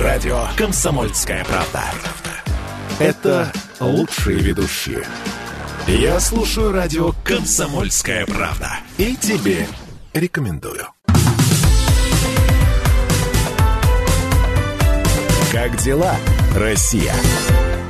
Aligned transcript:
радио 0.00 0.46
«Комсомольская 0.56 1.44
правда». 1.44 1.84
Это 2.98 3.52
лучшие 3.80 4.38
ведущие. 4.38 5.04
Я 5.86 6.20
слушаю 6.20 6.72
радио 6.72 7.12
«Комсомольская 7.24 8.26
правда». 8.26 8.78
И 8.98 9.14
тебе 9.16 9.66
рекомендую. 10.12 10.86
Как 15.52 15.76
дела, 15.78 16.14
Россия? 16.54 17.14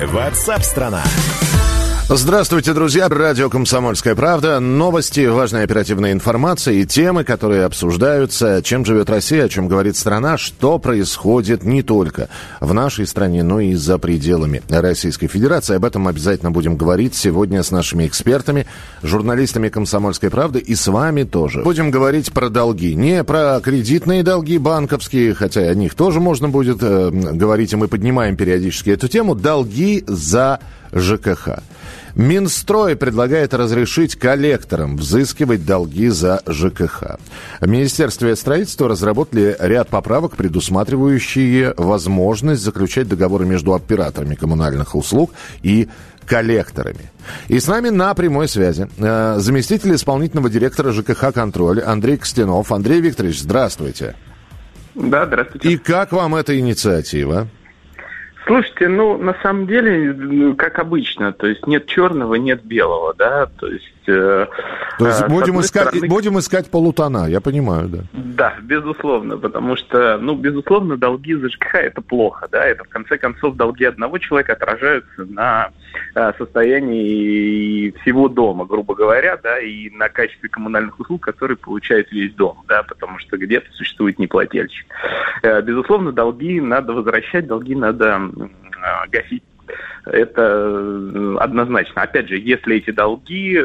Ватсап-страна! 0.01 1.05
страна 1.05 1.80
Здравствуйте, 2.13 2.75
друзья. 2.75 3.09
Радио 3.09 3.49
«Комсомольская 3.49 4.17
правда». 4.17 4.59
Новости, 4.59 5.27
важная 5.27 5.63
оперативная 5.63 6.11
информация 6.11 6.75
и 6.75 6.85
темы, 6.85 7.23
которые 7.23 7.65
обсуждаются. 7.65 8.63
Чем 8.65 8.85
живет 8.85 9.09
Россия, 9.09 9.45
о 9.45 9.49
чем 9.49 9.69
говорит 9.69 9.97
страна, 9.97 10.37
что 10.37 10.81
происходит 10.81 11.63
не 11.63 11.85
только 11.85 12.29
в 12.59 12.75
нашей 12.75 13.07
стране, 13.07 13.45
но 13.45 13.61
и 13.61 13.75
за 13.75 13.97
пределами 13.99 14.61
Российской 14.69 15.29
Федерации. 15.29 15.77
Об 15.77 15.85
этом 15.85 16.09
обязательно 16.09 16.51
будем 16.51 16.77
говорить 16.77 17.15
сегодня 17.15 17.63
с 17.63 17.71
нашими 17.71 18.09
экспертами, 18.09 18.67
журналистами 19.05 19.69
«Комсомольской 19.69 20.31
правды» 20.31 20.59
и 20.59 20.75
с 20.75 20.89
вами 20.89 21.23
тоже. 21.23 21.63
Будем 21.63 21.93
говорить 21.93 22.33
про 22.33 22.49
долги. 22.49 22.97
Не 22.97 23.23
про 23.23 23.61
кредитные 23.61 24.25
долги 24.25 24.59
банковские, 24.59 25.33
хотя 25.33 25.61
о 25.61 25.75
них 25.77 25.95
тоже 25.95 26.19
можно 26.19 26.49
будет 26.49 26.79
э, 26.81 27.11
говорить, 27.13 27.73
и 27.73 27.77
мы 27.77 27.87
поднимаем 27.87 28.35
периодически 28.35 28.91
эту 28.91 29.07
тему. 29.07 29.37
Долги 29.37 30.03
за 30.09 30.59
ЖКХ. 30.93 31.61
Минстрой 32.15 32.97
предлагает 32.97 33.55
разрешить 33.55 34.17
коллекторам 34.17 34.97
взыскивать 34.97 35.65
долги 35.65 36.09
за 36.09 36.43
ЖКХ. 36.47 37.19
В 37.61 37.69
Министерстве 37.69 38.37
строительства 38.37 38.89
разработали 38.89 39.57
ряд 39.59 39.89
поправок, 39.89 40.37
предусматривающие 40.37 41.75
возможность 41.77 42.63
заключать 42.63 43.09
договоры 43.09 43.47
между 43.47 43.75
операторами 43.75 44.35
коммунальных 44.35 44.95
услуг 44.95 45.33
и 45.63 45.89
коллекторами. 46.27 47.11
И 47.49 47.59
с 47.59 47.67
нами 47.67 47.89
на 47.89 48.15
прямой 48.15 48.49
связи 48.49 48.89
э, 48.99 49.37
заместитель 49.39 49.95
исполнительного 49.95 50.49
директора 50.49 50.93
ЖКХ 50.93 51.33
«Контроль» 51.35 51.81
Андрей 51.81 52.17
Костянов. 52.17 52.71
Андрей 52.71 53.01
Викторович, 53.01 53.41
здравствуйте. 53.41 54.15
Да, 54.95 55.27
здравствуйте. 55.27 55.71
И 55.71 55.77
как 55.77 56.13
вам 56.13 56.37
эта 56.37 56.59
инициатива? 56.59 57.49
Слушайте, 58.51 58.89
ну, 58.89 59.17
на 59.17 59.37
самом 59.45 59.69
деле, 59.69 60.55
как 60.57 60.81
обычно, 60.81 61.33
то 61.33 61.47
есть 61.47 61.69
нет 61.69 61.87
черного, 61.87 62.35
нет 62.35 62.65
белого, 62.65 63.15
да, 63.15 63.47
то 63.47 63.69
есть... 63.69 64.09
Э, 64.09 64.49
то 65.01 65.07
есть 65.07 65.23
э, 65.23 65.29
будем, 65.29 65.61
искать, 65.61 65.89
стороны... 65.89 66.09
будем 66.09 66.39
искать 66.39 66.71
полутона, 66.71 67.27
я 67.27 67.41
понимаю, 67.41 67.89
да. 67.89 67.99
Да, 68.13 68.55
безусловно, 68.63 69.39
потому 69.39 69.75
что, 69.77 70.19
ну, 70.19 70.35
безусловно, 70.35 70.99
долги 70.99 71.35
за 71.35 71.49
ЖКХ– 71.49 71.75
это 71.77 72.03
плохо, 72.03 72.49
да, 72.53 72.65
это, 72.67 72.85
в 72.85 72.89
конце 72.89 73.17
концов, 73.17 73.57
долги 73.57 73.85
одного 73.85 74.19
человека 74.19 74.53
отражаются 74.53 75.25
на 75.25 75.71
э, 76.15 76.33
состоянии 76.37 77.91
всего 78.03 78.29
дома, 78.29 78.67
грубо 78.67 78.95
говоря, 78.95 79.39
да, 79.43 79.59
и 79.59 79.89
на 79.89 80.11
качестве 80.11 80.51
коммунальных 80.51 81.01
услуг, 81.01 81.23
которые 81.23 81.57
получает 81.57 82.13
весь 82.13 82.35
дом, 82.35 82.63
да, 82.69 82.83
потому 82.83 83.19
что 83.21 83.39
где-то 83.39 83.73
существует 83.73 84.19
неплательщик. 84.19 84.87
Э, 85.43 85.63
безусловно, 85.63 86.13
долги 86.13 86.61
надо 86.61 86.93
возвращать, 86.93 87.47
долги 87.47 87.75
надо 87.75 88.21
гасить 89.11 89.43
это 90.05 91.37
однозначно. 91.39 92.03
Опять 92.03 92.29
же, 92.29 92.39
если 92.39 92.77
эти 92.77 92.91
долги 92.91 93.57
э, 93.57 93.63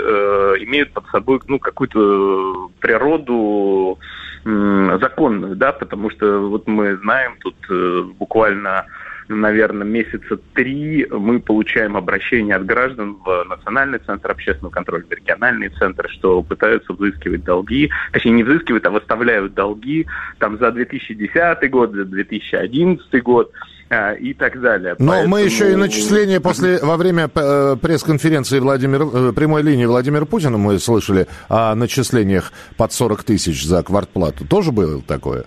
имеют 0.59 0.92
под 0.92 1.06
собой 1.08 1.39
ну, 1.47 1.59
какую-то 1.59 2.72
природу 2.80 3.97
э, 4.45 4.97
законную, 5.02 5.56
да, 5.56 5.72
потому 5.72 6.09
что 6.09 6.39
вот 6.39 6.67
мы 6.67 6.97
знаем 6.97 7.38
тут 7.39 7.56
э, 7.70 8.03
буквально 8.17 8.86
наверное, 9.28 9.88
месяца 9.88 10.38
три 10.54 11.06
мы 11.09 11.40
получаем 11.40 11.98
обращения 11.98 12.56
от 12.56 12.66
граждан 12.66 13.18
в 13.23 13.44
Национальный 13.45 14.00
центр 14.00 14.31
общественного 14.31 14.72
контроля, 14.72 15.03
в 15.06 15.12
региональные 15.12 15.69
центры, 15.69 16.09
что 16.09 16.41
пытаются 16.41 16.94
взыскивать 16.94 17.44
долги, 17.44 17.90
точнее 18.12 18.31
не 18.31 18.44
взыскивают, 18.44 18.85
а 18.85 18.91
выставляют 18.91 19.53
долги 19.53 20.06
там 20.40 20.58
за 20.58 20.72
2010 20.72 21.69
год, 21.69 21.94
за 21.94 22.06
2011 22.06 23.24
год. 23.24 23.52
А, 23.88 24.14
и 24.14 24.34
так 24.34 24.59
далее. 24.59 24.96
Но 24.97 25.12
Поэтому... 25.12 25.35
мы 25.35 25.41
еще 25.41 25.72
и 25.72 25.75
начисление 25.75 26.40
после, 26.40 26.80
во 26.80 26.97
время 26.97 27.30
э, 27.35 27.75
пресс-конференции 27.80 28.59
Владимир, 28.59 29.03
э, 29.03 29.31
прямой 29.31 29.62
линии 29.62 29.85
Владимира 29.85 30.25
Путина 30.25 30.58
мы 30.58 30.80
слышали 30.80 31.28
о 31.50 31.75
начислениях 31.75 32.52
под 32.78 32.94
40 32.94 33.24
тысяч 33.24 33.64
за 33.64 33.84
квартплату. 33.84 34.44
Тоже 34.47 34.72
было 34.72 35.03
такое? 35.03 35.46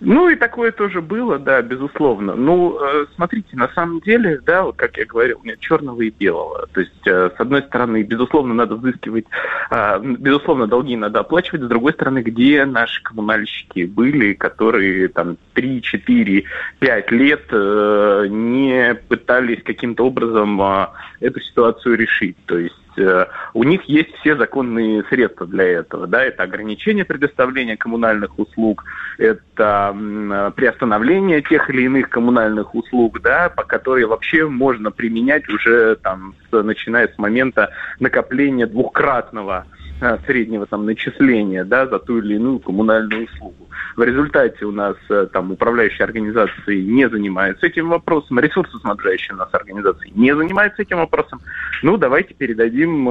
Ну 0.00 0.30
и 0.30 0.36
такое 0.36 0.72
тоже 0.72 1.02
было, 1.02 1.38
да, 1.38 1.60
безусловно. 1.60 2.34
Ну, 2.34 2.78
э, 2.80 3.06
смотрите, 3.14 3.54
на 3.54 3.68
самом 3.68 4.00
деле, 4.00 4.40
да, 4.44 4.62
вот 4.62 4.76
как 4.76 4.96
я 4.96 5.04
говорил, 5.04 5.40
нет 5.44 5.60
черного 5.60 6.00
и 6.00 6.10
белого. 6.10 6.66
То 6.72 6.80
есть, 6.80 7.06
э, 7.06 7.30
с 7.36 7.38
одной 7.38 7.62
стороны, 7.62 8.02
безусловно, 8.02 8.54
надо 8.54 8.76
взыскивать, 8.76 9.26
э, 9.70 10.00
безусловно, 10.02 10.66
долги 10.66 10.96
надо 10.96 11.20
оплачивать, 11.20 11.62
с 11.62 11.68
другой 11.68 11.92
стороны, 11.92 12.20
где 12.22 12.64
наши 12.64 13.02
коммунальщики 13.02 13.84
были, 13.84 14.32
которые 14.32 15.08
там 15.08 15.36
3, 15.52 15.82
4, 15.82 16.44
5 16.78 17.10
лет 17.10 17.42
не 17.50 18.94
пытались 19.08 19.62
каким-то 19.62 20.06
образом 20.06 20.60
эту 21.20 21.40
ситуацию 21.40 21.96
решить. 21.96 22.36
То 22.46 22.58
есть 22.58 22.74
Э, 22.89 22.89
у 23.54 23.64
них 23.64 23.82
есть 23.84 24.14
все 24.16 24.36
законные 24.36 25.04
средства 25.04 25.46
для 25.46 25.64
этого. 25.64 26.06
Да? 26.06 26.24
Это 26.24 26.42
ограничение 26.42 27.04
предоставления 27.04 27.76
коммунальных 27.76 28.38
услуг, 28.38 28.84
это 29.18 30.52
приостановление 30.56 31.42
тех 31.42 31.68
или 31.70 31.82
иных 31.82 32.08
коммунальных 32.08 32.74
услуг, 32.74 33.20
да, 33.22 33.48
по 33.48 33.64
которые 33.64 34.06
вообще 34.06 34.46
можно 34.46 34.90
применять 34.90 35.48
уже 35.48 35.96
там, 35.96 36.34
с, 36.50 36.62
начиная 36.62 37.08
с 37.08 37.18
момента 37.18 37.70
накопления 37.98 38.66
двухкратного 38.66 39.66
э, 40.00 40.18
среднего 40.26 40.66
там 40.66 40.86
начисления 40.86 41.64
да, 41.64 41.86
за 41.86 41.98
ту 41.98 42.18
или 42.18 42.34
иную 42.34 42.58
коммунальную 42.58 43.24
услугу. 43.24 43.69
В 44.00 44.02
результате 44.02 44.64
у 44.64 44.72
нас 44.72 44.96
э, 45.10 45.26
там 45.30 45.52
управляющие 45.52 46.06
организации 46.06 46.80
не 46.80 47.06
занимаются 47.06 47.66
этим 47.66 47.90
вопросом, 47.90 48.38
ресурсоснабжающие 48.38 49.34
у 49.34 49.36
нас 49.36 49.50
организации 49.52 50.10
не 50.14 50.34
занимаются 50.34 50.80
этим 50.80 50.96
вопросом. 50.96 51.38
Ну, 51.82 51.98
давайте 51.98 52.32
передадим 52.32 53.06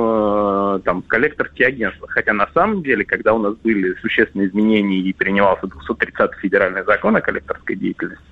э, 0.79 0.83
там 0.83 1.01
коллекторские 1.01 1.67
агентства. 1.67 2.07
Хотя 2.07 2.33
на 2.33 2.47
самом 2.53 2.83
деле, 2.83 3.05
когда 3.05 3.33
у 3.33 3.39
нас 3.39 3.55
были 3.55 3.93
существенные 4.01 4.47
изменения 4.47 4.99
и 4.99 5.13
принимался 5.13 5.67
230 5.67 6.35
федеральный 6.41 6.83
закон 6.83 7.15
о 7.15 7.21
коллекторской 7.21 7.75
деятельности, 7.75 8.23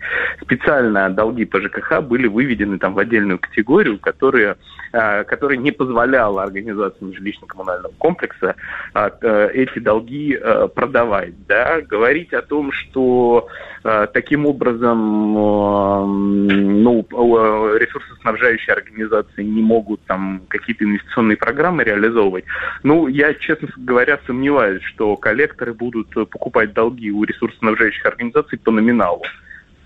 специально 0.41 1.09
долги 1.09 1.45
по 1.45 1.59
ЖКХ 1.59 2.01
были 2.01 2.27
выведены 2.27 2.77
там 2.77 2.93
в 2.93 2.99
отдельную 2.99 3.39
категорию, 3.39 3.99
которая, 3.99 4.57
э, 4.93 5.23
которая 5.25 5.57
не 5.57 5.71
позволяла 5.71 6.43
организациям 6.43 7.11
жилищно-коммунального 7.11 7.93
комплекса 7.97 8.55
эти 8.93 9.79
долги 9.79 10.37
продавать. 10.75 11.33
Да? 11.47 11.81
Говорить 11.81 12.33
о 12.33 12.41
том, 12.41 12.71
что 12.71 13.47
э, 13.83 14.07
таким 14.13 14.45
образом 14.45 15.37
э, 15.37 16.05
ну, 16.05 17.01
э, 17.01 17.77
ресурсоснабжающие 17.79 18.73
организации 18.73 19.43
не 19.43 19.61
могут 19.61 20.01
там 20.05 20.41
какие-то 20.47 20.83
инвестиционные 20.85 21.37
программы 21.37 21.83
реализовывать. 21.83 22.36
Ну, 22.83 23.07
я, 23.07 23.33
честно 23.33 23.69
говоря, 23.77 24.19
сомневаюсь, 24.25 24.83
что 24.83 25.15
коллекторы 25.15 25.73
будут 25.73 26.09
покупать 26.09 26.73
долги 26.73 27.11
у 27.11 27.23
ресурсоснабжающих 27.23 28.05
организаций 28.05 28.57
по 28.57 28.71
номиналу. 28.71 29.23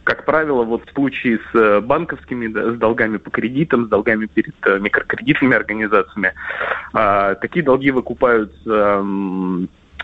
Как 0.04 0.26
правило, 0.26 0.64
вот 0.64 0.90
в 0.90 0.94
случае 0.94 1.40
с 1.54 1.82
банковскими, 1.82 2.48
с 2.48 2.78
долгами 2.78 3.18
по 3.18 3.30
кредитам, 3.30 3.86
с 3.86 3.88
долгами 3.88 4.26
перед 4.26 4.56
микрокредитными 4.66 5.56
организациями, 5.56 6.34
такие 7.40 7.64
долги 7.64 7.92
выкупаются 7.92 9.06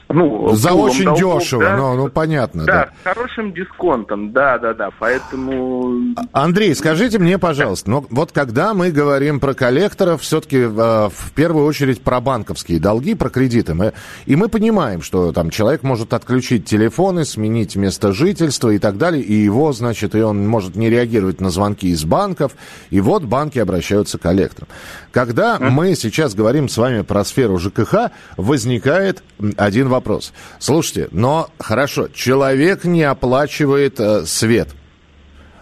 ну, 0.09 0.55
За 0.55 0.73
очень 0.73 1.05
долгов, 1.05 1.41
дешево, 1.41 1.63
да? 1.63 1.77
ну, 1.77 1.95
ну 1.95 2.07
понятно. 2.09 2.65
Да, 2.65 2.73
да, 2.73 3.11
с 3.11 3.15
хорошим 3.15 3.53
дисконтом, 3.53 4.31
да, 4.31 4.57
да, 4.57 4.73
да, 4.73 4.89
поэтому... 4.97 6.13
А, 6.15 6.43
Андрей, 6.43 6.73
скажите 6.75 7.19
мне, 7.19 7.37
пожалуйста, 7.37 7.89
ну 7.89 8.05
вот 8.09 8.31
когда 8.31 8.73
мы 8.73 8.91
говорим 8.91 9.41
про 9.41 9.53
коллекторов, 9.53 10.21
все-таки 10.21 10.59
э, 10.59 10.67
в 10.67 11.31
первую 11.35 11.65
очередь 11.65 12.01
про 12.01 12.21
банковские 12.21 12.79
долги, 12.79 13.15
про 13.15 13.29
кредиты, 13.29 13.73
мы, 13.73 13.93
и 14.25 14.37
мы 14.37 14.47
понимаем, 14.47 15.01
что 15.01 15.33
там 15.33 15.49
человек 15.49 15.83
может 15.83 16.13
отключить 16.13 16.65
телефоны, 16.65 17.25
сменить 17.25 17.75
место 17.75 18.13
жительства 18.13 18.69
и 18.69 18.79
так 18.79 18.97
далее, 18.97 19.21
и 19.21 19.33
его, 19.33 19.73
значит, 19.73 20.15
и 20.15 20.21
он 20.21 20.47
может 20.47 20.77
не 20.77 20.89
реагировать 20.89 21.41
на 21.41 21.49
звонки 21.49 21.89
из 21.89 22.05
банков, 22.05 22.53
и 22.91 23.01
вот 23.01 23.23
банки 23.23 23.59
обращаются 23.59 24.17
к 24.17 24.21
коллекторам. 24.21 24.69
Когда 25.11 25.57
mm. 25.57 25.69
мы 25.69 25.95
сейчас 25.95 26.33
говорим 26.33 26.69
с 26.69 26.77
вами 26.77 27.01
про 27.01 27.25
сферу 27.25 27.57
ЖКХ, 27.57 28.11
возникает 28.37 29.23
один 29.57 29.89
вопрос 29.89 29.96
вопрос. 29.97 30.33
Слушайте, 30.59 31.09
но 31.11 31.49
хорошо, 31.59 32.07
человек 32.07 32.85
не 32.85 33.03
оплачивает 33.03 33.99
э, 33.99 34.25
свет. 34.25 34.69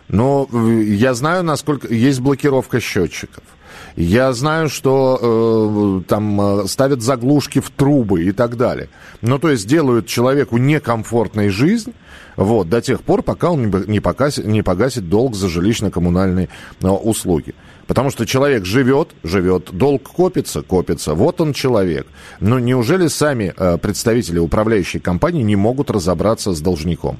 Но 0.08 0.48
я 0.54 1.14
знаю, 1.14 1.44
насколько 1.44 1.92
есть 1.94 2.20
блокировка 2.20 2.80
счетчиков. 2.80 3.44
Я 3.96 4.34
знаю, 4.34 4.70
что 4.70 6.02
э, 6.02 6.08
там 6.08 6.42
э, 6.42 6.68
ставят 6.68 7.02
заглушки 7.02 7.60
в 7.60 7.70
трубы 7.70 8.24
и 8.24 8.32
так 8.32 8.58
далее. 8.58 8.90
Ну, 9.22 9.40
то 9.40 9.50
есть 9.50 9.68
делают 9.68 10.06
человеку 10.08 10.58
некомфортной 10.58 11.50
жизнь, 11.50 11.94
вот, 12.36 12.70
до 12.70 12.82
тех 12.82 13.02
пор, 13.02 13.24
пока 13.24 13.52
он 13.52 13.70
не 13.88 14.02
погасит, 14.02 14.46
не 14.46 14.62
погасит 14.62 15.08
долг 15.08 15.36
за 15.36 15.48
жилищно-коммунальные 15.48 16.50
э, 16.82 16.88
услуги. 16.88 17.56
Потому 17.88 18.10
что 18.10 18.26
человек 18.26 18.66
живет, 18.66 19.10
живет, 19.24 19.70
долг 19.72 20.04
копится, 20.04 20.62
копится. 20.62 21.14
Вот 21.14 21.40
он 21.42 21.54
человек. 21.54 22.08
Но 22.40 22.60
неужели 22.60 23.08
сами 23.08 23.54
э, 23.56 23.78
представители 23.78 24.40
управляющей 24.40 25.00
компании 25.00 25.44
не 25.44 25.56
могут 25.56 25.92
разобраться 25.92 26.54
с 26.54 26.62
должником? 26.62 27.20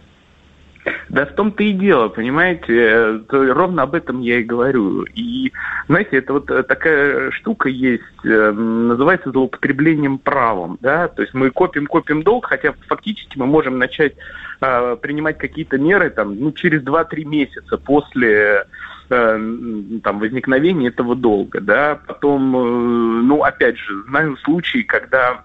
Да 1.10 1.26
в 1.26 1.34
том-то 1.34 1.64
и 1.64 1.72
дело, 1.72 2.10
понимаете, 2.10 3.22
ровно 3.30 3.84
об 3.84 3.96
этом 3.96 4.22
я 4.22 4.40
и 4.40 4.44
говорю. 4.44 5.04
И, 5.04 5.52
знаете, 5.88 6.18
это 6.18 6.34
вот 6.34 6.46
такая 6.46 7.32
штука 7.32 7.70
есть, 7.70 8.04
э, 8.24 8.52
называется 8.52 9.32
злоупотреблением 9.32 10.18
правом, 10.18 10.78
да, 10.82 11.08
то 11.08 11.22
есть 11.22 11.34
мы 11.34 11.52
копим-копим 11.52 12.24
долг, 12.24 12.48
хотя 12.48 12.74
фактически 12.88 13.38
мы 13.38 13.46
можем 13.46 13.78
начать 13.78 14.14
э, 14.62 14.98
принимать 15.02 15.38
какие-то 15.38 15.78
меры 15.78 16.10
там, 16.10 16.40
ну, 16.40 16.52
через 16.52 16.84
2-3 16.84 17.24
месяца 17.24 17.78
после 17.78 18.32
э, 18.34 18.64
там, 19.10 20.20
возникновения 20.20 20.88
этого 20.88 21.16
долга, 21.16 21.62
да, 21.62 22.00
потом, 22.08 22.56
э, 22.56 23.22
ну, 23.24 23.44
опять 23.44 23.78
же, 23.78 24.04
знаю 24.04 24.38
случаи, 24.38 24.82
когда 24.84 25.44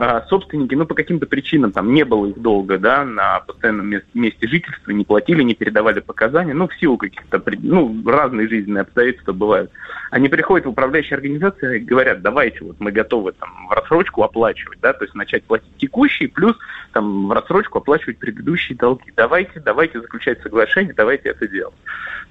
а, 0.00 0.22
собственники, 0.28 0.76
ну, 0.76 0.86
по 0.86 0.94
каким-то 0.94 1.26
причинам 1.26 1.72
там 1.72 1.92
не 1.92 2.04
было 2.04 2.26
их 2.26 2.38
долго, 2.40 2.78
да, 2.78 3.04
на 3.04 3.40
постоянном 3.40 3.88
месте 4.14 4.46
жительства, 4.46 4.92
не 4.92 5.04
платили, 5.04 5.42
не 5.42 5.54
передавали 5.54 5.98
показания, 5.98 6.54
ну, 6.54 6.68
в 6.68 6.74
силу 6.76 6.96
каких-то, 6.96 7.42
ну, 7.62 8.00
разные 8.06 8.48
жизненные 8.48 8.82
обстоятельства 8.82 9.32
бывают. 9.32 9.72
Они 10.12 10.28
приходят 10.28 10.66
в 10.66 10.70
управляющие 10.70 11.16
организации 11.16 11.78
и 11.78 11.84
говорят, 11.84 12.22
давайте, 12.22 12.62
вот 12.62 12.76
мы 12.78 12.92
готовы 12.92 13.32
там 13.32 13.66
в 13.68 13.72
рассрочку 13.72 14.22
оплачивать, 14.22 14.78
да, 14.80 14.92
то 14.92 15.04
есть 15.04 15.16
начать 15.16 15.42
платить 15.42 15.76
текущие, 15.78 16.28
плюс 16.28 16.56
там 16.92 17.26
в 17.26 17.32
рассрочку 17.32 17.78
оплачивать 17.78 18.18
предыдущие 18.18 18.78
долги. 18.78 19.12
Давайте, 19.16 19.58
давайте 19.58 20.00
заключать 20.00 20.40
соглашение, 20.42 20.94
давайте 20.94 21.30
это 21.30 21.48
делать. 21.48 21.74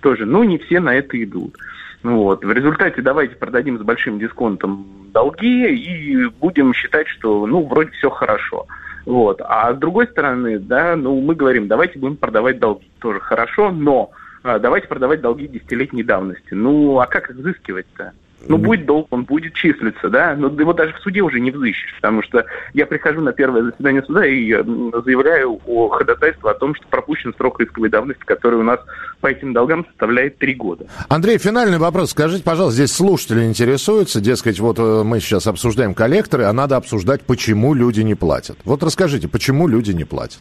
Тоже, 0.02 0.26
ну, 0.26 0.44
не 0.44 0.58
все 0.58 0.80
на 0.80 0.94
это 0.96 1.22
идут. 1.24 1.56
Вот. 2.04 2.46
В 2.46 2.52
результате 2.52 3.02
давайте 3.02 3.36
продадим 3.36 3.80
с 3.80 3.82
большим 3.82 4.20
дисконтом 4.20 4.86
долги 5.14 5.68
и 5.68 6.26
будем 6.40 6.74
считать, 6.74 7.08
что 7.08 7.46
ну 7.48 7.66
вроде 7.66 7.92
все 7.92 8.10
хорошо. 8.10 8.68
Вот. 9.06 9.42
А 9.44 9.74
с 9.74 9.78
другой 9.78 10.08
стороны, 10.08 10.60
да, 10.60 10.96
ну 10.96 11.20
мы 11.22 11.34
говорим, 11.34 11.68
давайте 11.68 11.98
будем 11.98 12.18
продавать 12.18 12.60
долги. 12.60 12.88
Тоже 13.00 13.20
хорошо, 13.20 13.72
но 13.72 14.12
а, 14.44 14.60
давайте 14.60 14.88
продавать 14.88 15.22
долги 15.22 15.48
десятилетней 15.48 16.04
давности. 16.04 16.54
Ну, 16.54 17.00
а 17.00 17.08
как 17.08 17.30
их 17.30 17.36
взыскивать-то? 17.38 18.14
Ну, 18.46 18.58
будет 18.58 18.86
долг, 18.86 19.08
он 19.10 19.24
будет 19.24 19.54
числиться, 19.54 20.10
да, 20.10 20.36
но 20.38 20.48
его 20.48 20.72
даже 20.72 20.94
в 20.94 21.00
суде 21.00 21.22
уже 21.22 21.40
не 21.40 21.52
взыщешь, 21.52 21.94
потому 21.96 22.22
что 22.22 22.46
я 22.74 22.86
прихожу 22.86 23.22
на 23.22 23.34
первое 23.34 23.64
заседание 23.64 24.04
суда 24.04 24.26
и 24.26 24.52
заявляю 24.54 25.60
о 25.66 25.90
ходатайстве 25.90 26.50
о 26.50 26.54
том, 26.54 26.76
что 26.76 26.88
пропущен 26.88 27.34
срок 27.36 27.60
исковой 27.60 27.90
давности, 27.90 28.24
который 28.26 28.60
у 28.60 28.64
нас 28.64 28.80
по 29.22 29.28
этим 29.28 29.54
долгам 29.54 29.86
составляет 29.88 30.38
три 30.38 30.54
года. 30.54 30.86
Андрей, 31.10 31.40
финальный 31.40 31.80
вопрос. 31.80 32.12
Скажите, 32.12 32.44
пожалуйста, 32.44 32.76
здесь 32.76 32.94
слушатели 32.94 33.44
интересуются, 33.44 34.22
дескать, 34.22 34.60
вот 34.60 34.78
э, 34.80 35.04
мы 35.04 35.20
сейчас 35.20 35.48
обсуждаем 35.48 35.94
коллекторы, 35.94 36.44
а 36.44 36.54
надо 36.54 36.78
обсуждать, 36.78 37.24
почему 37.24 37.74
люди 37.74 38.02
не 38.02 38.16
платят. 38.16 38.58
Вот 38.66 38.84
расскажите, 38.84 39.28
почему 39.28 39.68
люди 39.68 39.92
не 39.92 40.04
платят? 40.04 40.40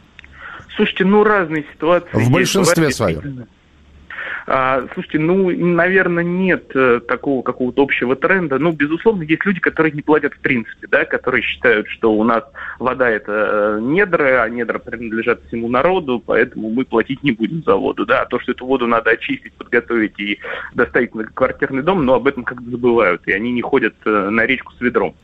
Слушайте, 0.77 1.05
ну 1.07 1.25
разные 1.25 1.65
ситуации. 1.73 2.09
В 2.13 2.31
большинстве 2.31 2.91
своем. 2.91 3.47
А, 4.47 4.87
слушайте, 4.95 5.19
ну, 5.19 5.51
наверное, 5.51 6.25
нет 6.25 6.71
э, 6.75 7.01
такого 7.07 7.43
какого-то 7.43 7.83
общего 7.83 8.17
тренда. 8.17 8.59
Ну, 8.59 8.73
безусловно, 8.73 9.23
есть 9.23 9.45
люди, 9.45 9.61
которые 9.61 9.93
не 9.93 10.03
платят 10.03 10.35
в 10.35 10.39
принципе, 10.39 10.87
да, 10.89 11.05
которые 11.05 11.43
считают, 11.43 11.89
что 11.89 12.13
у 12.13 12.25
нас 12.25 12.45
вода 12.79 13.09
это 13.09 13.79
э, 13.79 13.81
недра, 13.81 14.43
а 14.43 14.49
недра 14.49 14.79
принадлежат 14.79 15.41
всему 15.47 15.69
народу, 15.69 16.23
поэтому 16.25 16.71
мы 16.71 16.85
платить 16.85 17.23
не 17.23 17.33
будем 17.33 17.63
за 17.65 17.77
воду, 17.77 18.07
да. 18.07 18.23
А 18.23 18.27
то, 18.27 18.39
что 18.41 18.53
эту 18.53 18.67
воду 18.67 18.87
надо 18.87 19.11
очистить, 19.11 19.53
подготовить 19.55 20.19
и 20.19 20.39
доставить 20.75 21.15
на 21.15 21.25
квартирный 21.25 21.83
дом, 21.83 22.05
но 22.05 22.15
об 22.15 22.27
этом 22.27 22.45
как-то 22.45 22.71
забывают, 22.71 23.23
и 23.27 23.33
они 23.33 23.53
не 23.53 23.63
ходят 23.63 23.95
э, 24.05 24.29
на 24.31 24.47
речку 24.47 24.73
с 24.75 24.81
ведром. 24.81 25.15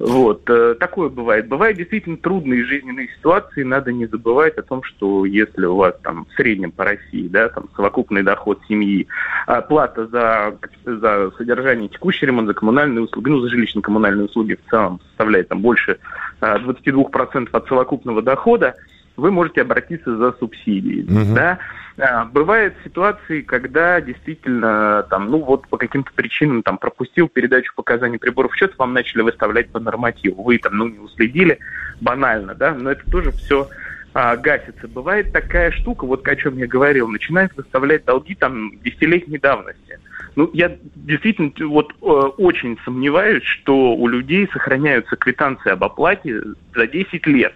Вот, 0.00 0.48
э, 0.48 0.76
такое 0.80 1.10
бывает. 1.10 1.46
Бывают 1.46 1.76
действительно 1.76 2.16
трудные 2.16 2.64
жизненные 2.64 3.08
ситуации, 3.18 3.64
надо 3.64 3.92
не 3.92 4.06
забывать 4.06 4.56
о 4.56 4.62
том, 4.62 4.82
что 4.82 5.26
если 5.26 5.66
у 5.66 5.76
вас 5.76 5.94
там 6.02 6.24
в 6.24 6.32
среднем 6.36 6.72
по 6.72 6.84
России, 6.84 7.28
да, 7.28 7.50
там 7.50 7.68
совокупный 7.76 8.22
доход 8.22 8.58
семьи, 8.66 9.06
а 9.46 9.60
плата 9.60 10.06
за, 10.06 10.56
за 10.86 11.30
содержание, 11.36 11.90
текущий 11.90 12.24
ремонт, 12.24 12.48
за 12.48 12.54
коммунальные 12.54 13.02
услуги, 13.02 13.28
ну, 13.28 13.40
за 13.40 13.54
жилищно-коммунальные 13.54 14.24
услуги 14.24 14.54
в 14.54 14.70
целом 14.70 15.00
составляет 15.08 15.48
там 15.48 15.60
больше 15.60 15.98
22% 16.40 17.48
а, 17.52 17.56
от 17.58 17.68
совокупного 17.68 18.22
дохода, 18.22 18.76
вы 19.18 19.30
можете 19.30 19.60
обратиться 19.60 20.16
за 20.16 20.32
субсидией, 20.32 21.02
угу. 21.02 21.34
да. 21.34 21.58
А, 22.00 22.24
бывают 22.24 22.74
ситуации, 22.82 23.42
когда 23.42 24.00
действительно 24.00 25.04
там, 25.10 25.26
ну 25.26 25.38
вот 25.38 25.68
по 25.68 25.76
каким-то 25.76 26.10
причинам 26.14 26.62
там 26.62 26.78
пропустил 26.78 27.28
передачу 27.28 27.72
показаний 27.74 28.18
приборов 28.18 28.54
счета, 28.56 28.74
вам 28.78 28.94
начали 28.94 29.22
выставлять 29.22 29.70
по 29.70 29.80
нормативу, 29.80 30.42
вы 30.42 30.58
там 30.58 30.76
ну 30.76 30.88
не 30.88 30.98
уследили, 30.98 31.58
банально, 32.00 32.54
да, 32.54 32.74
но 32.74 32.90
это 32.90 33.08
тоже 33.10 33.32
все 33.32 33.68
а, 34.14 34.36
гасится. 34.36 34.88
Бывает 34.88 35.32
такая 35.32 35.70
штука, 35.72 36.06
вот 36.06 36.26
о 36.26 36.36
чем 36.36 36.56
я 36.56 36.66
говорил, 36.66 37.06
начинает 37.08 37.54
выставлять 37.56 38.04
долги 38.06 38.34
там 38.34 38.78
десятилетней 38.80 39.38
давности. 39.38 39.98
Ну, 40.36 40.48
я 40.54 40.76
действительно 40.94 41.52
вот 41.68 41.92
э, 41.92 42.04
очень 42.04 42.78
сомневаюсь, 42.84 43.42
что 43.42 43.94
у 43.94 44.06
людей 44.06 44.48
сохраняются 44.52 45.16
квитанции 45.16 45.70
об 45.70 45.82
оплате 45.82 46.40
за 46.74 46.86
10 46.86 47.26
лет. 47.26 47.52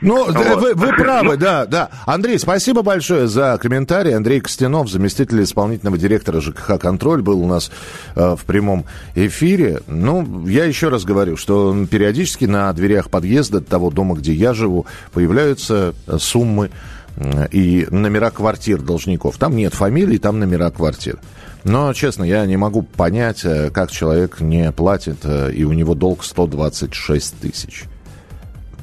Ну, 0.00 0.26
вот. 0.32 0.60
вы, 0.60 0.74
вы 0.74 0.88
правы, 0.96 1.36
да, 1.36 1.66
да. 1.66 1.90
Андрей, 2.04 2.38
спасибо 2.38 2.82
большое 2.82 3.26
за 3.26 3.58
комментарий. 3.60 4.14
Андрей 4.14 4.40
Костянов, 4.40 4.90
заместитель 4.90 5.42
исполнительного 5.42 5.98
директора 5.98 6.40
ЖКХ 6.40 6.78
«Контроль», 6.78 7.22
был 7.22 7.40
у 7.40 7.46
нас 7.46 7.70
э, 8.14 8.36
в 8.36 8.44
прямом 8.44 8.84
эфире. 9.14 9.80
Ну, 9.86 10.46
я 10.46 10.64
еще 10.64 10.88
раз 10.88 11.04
говорю, 11.04 11.36
что 11.36 11.74
периодически 11.90 12.44
на 12.44 12.72
дверях 12.72 13.10
подъезда 13.10 13.60
того 13.60 13.90
дома, 13.90 14.14
где 14.16 14.32
я 14.32 14.54
живу, 14.54 14.86
появляются 15.12 15.94
э, 16.06 16.18
суммы 16.18 16.70
э, 17.16 17.48
и 17.50 17.86
номера 17.90 18.30
квартир 18.30 18.82
должников. 18.82 19.38
Там 19.38 19.56
нет 19.56 19.74
фамилий, 19.74 20.18
там 20.18 20.38
номера 20.38 20.70
квартир. 20.70 21.18
Но, 21.64 21.92
честно, 21.94 22.22
я 22.22 22.46
не 22.46 22.56
могу 22.56 22.82
понять, 22.82 23.44
э, 23.44 23.70
как 23.70 23.90
человек 23.90 24.40
не 24.40 24.70
платит, 24.72 25.24
и 25.24 25.64
у 25.64 25.72
него 25.72 25.94
долг 25.94 26.22
126 26.22 27.40
тысяч. 27.40 27.84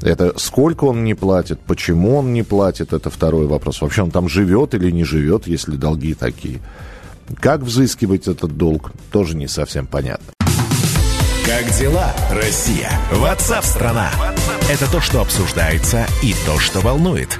Это 0.03 0.37
сколько 0.37 0.83
он 0.83 1.05
не 1.05 1.13
платит, 1.13 1.61
почему 1.61 2.17
он 2.17 2.33
не 2.33 2.43
платит, 2.43 2.91
это 2.91 3.09
второй 3.09 3.47
вопрос. 3.47 3.81
Вообще 3.81 4.03
он 4.03 4.11
там 4.11 4.27
живет 4.27 4.73
или 4.73 4.91
не 4.91 5.05
живет, 5.05 5.47
если 5.47 5.77
долги 5.77 6.13
такие. 6.13 6.59
Как 7.39 7.61
взыскивать 7.61 8.27
этот 8.27 8.57
долг, 8.57 8.91
тоже 9.11 9.37
не 9.37 9.47
совсем 9.47 9.87
понятно. 9.87 10.33
Как 11.45 11.71
дела, 11.77 12.13
Россия? 12.31 12.89
Ватсап-страна! 13.11 14.11
Это 14.69 14.91
то, 14.91 14.99
что 14.99 15.21
обсуждается 15.21 16.05
и 16.21 16.33
то, 16.45 16.59
что 16.59 16.81
волнует. 16.81 17.39